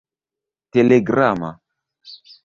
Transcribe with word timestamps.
telegrama 0.73 1.51